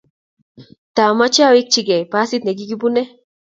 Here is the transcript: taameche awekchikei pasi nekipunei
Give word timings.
taameche 0.95 1.41
awekchikei 1.47 2.05
pasi 2.11 2.35
nekipunei 2.43 3.09